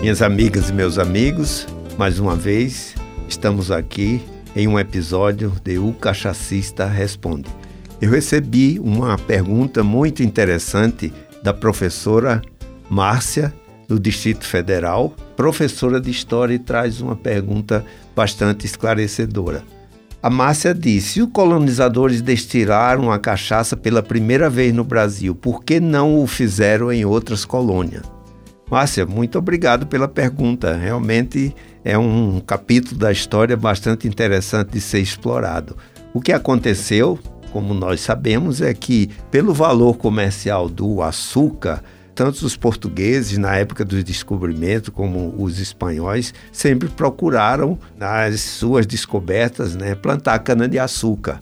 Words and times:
Minhas 0.00 0.22
amigas 0.22 0.70
e 0.70 0.72
meus 0.72 0.96
amigos, 0.96 1.66
mais 1.98 2.20
uma 2.20 2.36
vez 2.36 2.94
estamos 3.28 3.68
aqui 3.72 4.22
em 4.54 4.68
um 4.68 4.78
episódio 4.78 5.52
de 5.64 5.76
O 5.76 5.92
Cachacista 5.92 6.86
Responde. 6.86 7.50
Eu 8.00 8.08
recebi 8.08 8.78
uma 8.78 9.18
pergunta 9.18 9.82
muito 9.82 10.22
interessante 10.22 11.12
da 11.42 11.52
professora 11.52 12.40
Márcia, 12.88 13.52
do 13.88 13.98
Distrito 13.98 14.46
Federal, 14.46 15.12
professora 15.36 16.00
de 16.00 16.12
História, 16.12 16.54
e 16.54 16.60
traz 16.60 17.00
uma 17.00 17.16
pergunta 17.16 17.84
bastante 18.14 18.66
esclarecedora. 18.66 19.64
A 20.22 20.30
Márcia 20.30 20.72
disse: 20.72 21.14
se 21.14 21.22
os 21.22 21.30
colonizadores 21.32 22.22
destilaram 22.22 23.10
a 23.10 23.18
cachaça 23.18 23.76
pela 23.76 24.00
primeira 24.02 24.48
vez 24.48 24.72
no 24.72 24.84
Brasil, 24.84 25.34
por 25.34 25.64
que 25.64 25.80
não 25.80 26.22
o 26.22 26.26
fizeram 26.28 26.92
em 26.92 27.04
outras 27.04 27.44
colônias? 27.44 28.17
Márcia, 28.70 29.06
muito 29.06 29.38
obrigado 29.38 29.86
pela 29.86 30.06
pergunta. 30.06 30.76
Realmente 30.76 31.54
é 31.82 31.96
um 31.96 32.38
capítulo 32.40 32.98
da 32.98 33.10
história 33.10 33.56
bastante 33.56 34.06
interessante 34.06 34.72
de 34.72 34.80
ser 34.80 35.00
explorado. 35.00 35.76
O 36.12 36.20
que 36.20 36.32
aconteceu, 36.32 37.18
como 37.50 37.72
nós 37.72 38.00
sabemos, 38.00 38.60
é 38.60 38.74
que, 38.74 39.08
pelo 39.30 39.54
valor 39.54 39.96
comercial 39.96 40.68
do 40.68 41.00
açúcar, 41.00 41.82
tanto 42.14 42.44
os 42.44 42.56
portugueses, 42.56 43.38
na 43.38 43.56
época 43.56 43.86
dos 43.86 44.04
descobrimentos, 44.04 44.90
como 44.90 45.34
os 45.38 45.58
espanhóis, 45.58 46.34
sempre 46.52 46.88
procuraram, 46.90 47.78
nas 47.96 48.40
suas 48.40 48.86
descobertas, 48.86 49.74
né, 49.76 49.94
plantar 49.94 50.40
cana-de-açúcar. 50.40 51.40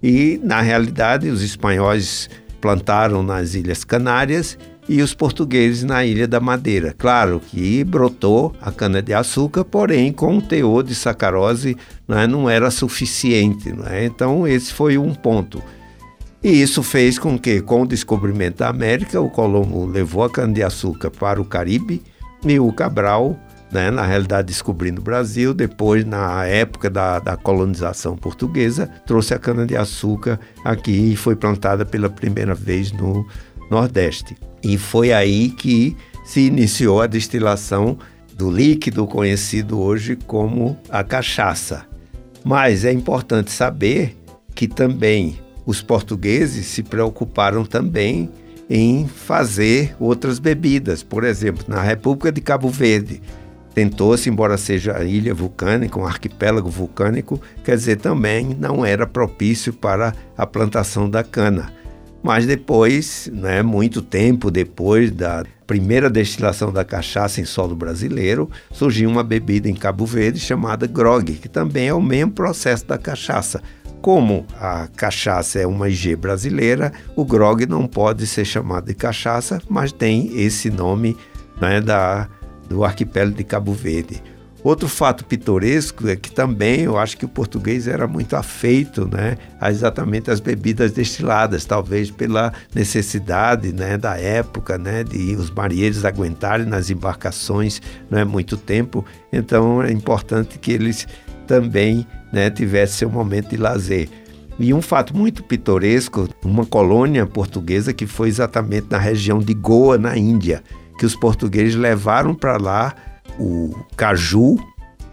E, 0.00 0.38
na 0.44 0.60
realidade, 0.60 1.28
os 1.28 1.42
espanhóis 1.42 2.30
plantaram 2.60 3.22
nas 3.22 3.54
Ilhas 3.54 3.82
Canárias 3.82 4.56
e 4.88 5.02
os 5.02 5.12
portugueses 5.12 5.84
na 5.84 6.04
Ilha 6.04 6.26
da 6.26 6.40
Madeira. 6.40 6.94
Claro 6.96 7.40
que 7.40 7.84
brotou 7.84 8.54
a 8.60 8.72
cana-de-açúcar, 8.72 9.64
porém 9.64 10.12
com 10.12 10.34
um 10.34 10.40
teor 10.40 10.82
de 10.82 10.94
sacarose 10.94 11.76
né, 12.06 12.26
não 12.26 12.48
era 12.48 12.70
suficiente. 12.70 13.70
Né? 13.70 14.06
Então, 14.06 14.46
esse 14.46 14.72
foi 14.72 14.96
um 14.96 15.14
ponto. 15.14 15.62
E 16.42 16.62
isso 16.62 16.82
fez 16.82 17.18
com 17.18 17.38
que, 17.38 17.60
com 17.60 17.82
o 17.82 17.86
descobrimento 17.86 18.58
da 18.58 18.68
América, 18.68 19.20
o 19.20 19.28
Colombo 19.28 19.84
levou 19.84 20.22
a 20.22 20.30
cana-de-açúcar 20.30 21.10
para 21.10 21.40
o 21.40 21.44
Caribe 21.44 22.00
e 22.44 22.60
o 22.60 22.72
Cabral, 22.72 23.36
né, 23.72 23.90
na 23.90 24.06
realidade 24.06 24.46
descobrindo 24.46 25.00
o 25.00 25.04
Brasil, 25.04 25.52
depois, 25.52 26.04
na 26.04 26.46
época 26.46 26.88
da, 26.88 27.18
da 27.18 27.36
colonização 27.36 28.16
portuguesa, 28.16 28.88
trouxe 29.04 29.34
a 29.34 29.38
cana-de-açúcar 29.38 30.38
aqui 30.64 31.12
e 31.12 31.16
foi 31.16 31.34
plantada 31.34 31.84
pela 31.84 32.08
primeira 32.08 32.54
vez 32.54 32.92
no 32.92 33.26
Nordeste. 33.70 34.36
E 34.62 34.76
foi 34.76 35.12
aí 35.12 35.50
que 35.50 35.96
se 36.24 36.40
iniciou 36.40 37.00
a 37.00 37.06
destilação 37.06 37.98
do 38.34 38.50
líquido 38.50 39.06
conhecido 39.06 39.80
hoje 39.80 40.16
como 40.16 40.78
a 40.88 41.02
cachaça. 41.02 41.86
Mas 42.44 42.84
é 42.84 42.92
importante 42.92 43.50
saber 43.50 44.16
que 44.54 44.68
também 44.68 45.38
os 45.66 45.82
portugueses 45.82 46.66
se 46.66 46.82
preocuparam 46.82 47.64
também 47.64 48.30
em 48.70 49.06
fazer 49.06 49.94
outras 49.98 50.38
bebidas. 50.38 51.02
Por 51.02 51.24
exemplo, 51.24 51.64
na 51.68 51.82
República 51.82 52.30
de 52.30 52.40
Cabo 52.40 52.68
Verde, 52.68 53.20
tentou-se, 53.74 54.28
embora 54.28 54.56
seja 54.56 55.02
ilha 55.04 55.34
vulcânica, 55.34 55.98
um 55.98 56.06
arquipélago 56.06 56.68
vulcânico, 56.68 57.40
quer 57.64 57.76
dizer, 57.76 57.96
também 57.96 58.56
não 58.58 58.84
era 58.84 59.06
propício 59.06 59.72
para 59.72 60.12
a 60.36 60.46
plantação 60.46 61.08
da 61.08 61.22
cana. 61.22 61.72
Mas 62.28 62.44
depois, 62.44 63.30
né, 63.32 63.62
muito 63.62 64.02
tempo 64.02 64.50
depois 64.50 65.10
da 65.10 65.46
primeira 65.66 66.10
destilação 66.10 66.70
da 66.70 66.84
cachaça 66.84 67.40
em 67.40 67.46
solo 67.46 67.74
brasileiro, 67.74 68.50
surgiu 68.70 69.08
uma 69.08 69.24
bebida 69.24 69.66
em 69.66 69.74
Cabo 69.74 70.04
Verde 70.04 70.38
chamada 70.38 70.86
grog, 70.86 71.32
que 71.32 71.48
também 71.48 71.88
é 71.88 71.94
o 71.94 72.02
mesmo 72.02 72.32
processo 72.32 72.86
da 72.86 72.98
cachaça, 72.98 73.62
como 74.02 74.44
a 74.60 74.88
cachaça 74.88 75.58
é 75.58 75.66
uma 75.66 75.88
IG 75.88 76.16
brasileira, 76.16 76.92
o 77.16 77.24
grog 77.24 77.64
não 77.64 77.86
pode 77.86 78.26
ser 78.26 78.44
chamado 78.44 78.88
de 78.88 78.94
cachaça, 78.94 79.62
mas 79.66 79.90
tem 79.90 80.38
esse 80.38 80.68
nome 80.68 81.16
né, 81.58 81.80
da, 81.80 82.28
do 82.68 82.84
arquipélago 82.84 83.38
de 83.38 83.44
Cabo 83.44 83.72
Verde. 83.72 84.22
Outro 84.62 84.88
fato 84.88 85.24
pitoresco 85.24 86.08
é 86.08 86.16
que 86.16 86.32
também 86.32 86.80
eu 86.80 86.98
acho 86.98 87.16
que 87.16 87.24
o 87.24 87.28
português 87.28 87.86
era 87.86 88.08
muito 88.08 88.34
afeito 88.34 89.06
né, 89.06 89.38
a 89.60 89.70
exatamente 89.70 90.30
as 90.32 90.40
bebidas 90.40 90.90
destiladas, 90.90 91.64
talvez 91.64 92.10
pela 92.10 92.52
necessidade 92.74 93.72
né, 93.72 93.96
da 93.96 94.18
época 94.18 94.76
né, 94.76 95.04
de 95.04 95.36
os 95.36 95.48
marinheiros 95.50 96.04
aguentarem 96.04 96.66
nas 96.66 96.90
embarcações 96.90 97.80
não 98.10 98.18
é 98.18 98.24
muito 98.24 98.56
tempo. 98.56 99.04
Então 99.32 99.80
é 99.80 99.92
importante 99.92 100.58
que 100.58 100.72
eles 100.72 101.06
também 101.46 102.04
né, 102.32 102.50
tivesse 102.50 102.94
seu 102.94 103.08
momento 103.08 103.50
de 103.50 103.56
lazer. 103.56 104.08
E 104.58 104.74
um 104.74 104.82
fato 104.82 105.16
muito 105.16 105.44
pitoresco, 105.44 106.28
uma 106.44 106.66
colônia 106.66 107.24
portuguesa 107.24 107.92
que 107.92 108.08
foi 108.08 108.26
exatamente 108.26 108.88
na 108.90 108.98
região 108.98 109.38
de 109.38 109.54
Goa, 109.54 109.96
na 109.96 110.18
Índia, 110.18 110.64
que 110.98 111.06
os 111.06 111.14
portugueses 111.14 111.76
levaram 111.76 112.34
para 112.34 112.56
lá 112.56 112.92
o 113.38 113.74
caju 113.96 114.58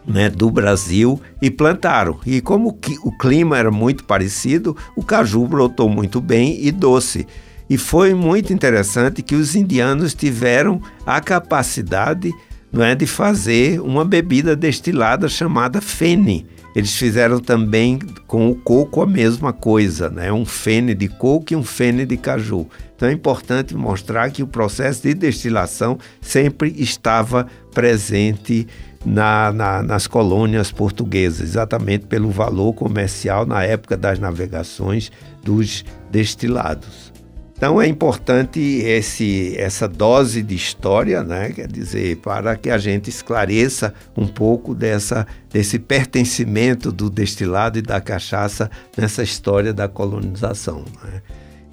né, 0.05 0.29
do 0.29 0.49
Brasil 0.49 1.19
e 1.41 1.49
plantaram. 1.49 2.19
E 2.25 2.41
como 2.41 2.77
o 3.03 3.17
clima 3.17 3.57
era 3.57 3.71
muito 3.71 4.03
parecido, 4.03 4.75
o 4.95 5.03
caju 5.03 5.45
brotou 5.47 5.89
muito 5.89 6.21
bem 6.21 6.59
e 6.61 6.71
doce. 6.71 7.27
E 7.69 7.77
foi 7.77 8.13
muito 8.13 8.53
interessante 8.53 9.23
que 9.23 9.35
os 9.35 9.55
indianos 9.55 10.13
tiveram 10.13 10.81
a 11.05 11.19
capacidade 11.19 12.31
não 12.71 12.83
é, 12.83 12.93
de 12.93 13.07
fazer 13.07 13.79
uma 13.79 14.03
bebida 14.03 14.55
destilada 14.55 15.29
chamada 15.29 15.81
fene 15.81 16.45
eles 16.75 16.93
fizeram 16.93 17.39
também 17.39 17.97
com 18.27 18.51
o 18.51 18.55
coco 18.55 19.01
a 19.01 19.07
mesma 19.07 19.53
coisa, 19.53 20.09
né? 20.09 20.31
um 20.33 20.43
fene 20.43 20.93
de 20.93 21.07
coco 21.07 21.53
e 21.53 21.55
um 21.55 21.63
fene 21.63 22.05
de 22.05 22.17
caju. 22.17 22.67
Então 22.93 23.07
é 23.07 23.13
importante 23.13 23.73
mostrar 23.73 24.29
que 24.29 24.43
o 24.43 24.47
processo 24.47 25.03
de 25.03 25.13
destilação 25.13 25.97
sempre 26.19 26.75
estava 26.77 27.47
presente 27.75 28.67
na, 29.05 29.51
na, 29.51 29.83
nas 29.83 30.07
colônias 30.07 30.71
portuguesas, 30.71 31.41
exatamente 31.49 32.07
pelo 32.07 32.31
valor 32.31 32.73
comercial 32.73 33.45
na 33.45 33.63
época 33.63 33.95
das 33.95 34.17
navegações 34.17 35.11
dos 35.43 35.85
destilados. 36.09 37.13
Então 37.57 37.81
é 37.81 37.87
importante 37.87 38.59
esse, 38.59 39.55
essa 39.57 39.87
dose 39.87 40.41
de 40.41 40.55
história, 40.55 41.23
né? 41.23 41.51
quer 41.51 41.67
dizer, 41.67 42.17
para 42.17 42.57
que 42.57 42.69
a 42.69 42.77
gente 42.77 43.09
esclareça 43.09 43.93
um 44.17 44.27
pouco 44.27 44.75
dessa, 44.75 45.25
desse 45.53 45.79
pertencimento 45.79 46.91
do 46.91 47.09
destilado 47.09 47.79
e 47.79 47.81
da 47.81 48.01
cachaça 48.01 48.69
nessa 48.97 49.23
história 49.23 49.73
da 49.73 49.87
colonização. 49.87 50.83
Né? 51.03 51.21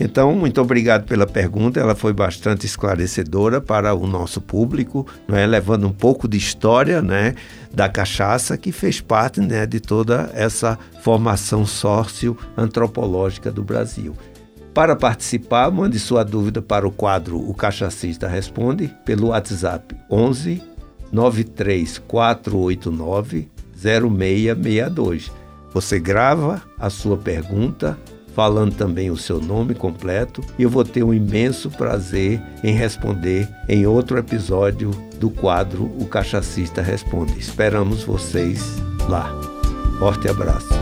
Então, 0.04 0.34
muito 0.34 0.60
obrigado 0.60 1.04
pela 1.04 1.28
pergunta, 1.28 1.78
ela 1.78 1.94
foi 1.94 2.12
bastante 2.12 2.66
esclarecedora 2.66 3.60
para 3.60 3.94
o 3.94 4.04
nosso 4.04 4.40
público, 4.40 5.06
né? 5.28 5.46
levando 5.46 5.86
um 5.86 5.92
pouco 5.92 6.26
de 6.26 6.36
história 6.36 7.00
né? 7.00 7.36
da 7.72 7.88
cachaça, 7.88 8.58
que 8.58 8.72
fez 8.72 9.00
parte 9.00 9.40
né? 9.40 9.64
de 9.64 9.78
toda 9.78 10.28
essa 10.34 10.76
formação 11.02 11.64
sócio-antropológica 11.64 13.52
do 13.52 13.62
Brasil. 13.62 14.16
Para 14.74 14.96
participar, 14.96 15.70
mande 15.70 16.00
sua 16.00 16.24
dúvida 16.24 16.60
para 16.60 16.84
o 16.84 16.90
quadro 16.90 17.38
O 17.38 17.54
Cachacista 17.54 18.26
Responde 18.26 18.92
pelo 19.04 19.28
WhatsApp 19.28 19.94
11 20.10 20.60
93489 21.12 23.48
0662. 23.76 25.30
Você 25.72 26.00
grava 26.00 26.60
a 26.76 26.90
sua 26.90 27.16
pergunta, 27.16 27.96
falando 28.34 28.74
também 28.74 29.10
o 29.10 29.16
seu 29.16 29.40
nome 29.40 29.74
completo, 29.74 30.42
e 30.58 30.62
eu 30.62 30.70
vou 30.70 30.84
ter 30.84 31.02
um 31.02 31.14
imenso 31.14 31.70
prazer 31.70 32.40
em 32.62 32.74
responder 32.74 33.48
em 33.68 33.86
outro 33.86 34.18
episódio 34.18 34.90
do 35.18 35.30
quadro 35.30 35.84
O 35.98 36.06
Cachacista 36.06 36.82
Responde. 36.82 37.38
Esperamos 37.38 38.02
vocês 38.02 38.76
lá. 39.08 39.32
Forte 39.98 40.28
abraço. 40.28 40.81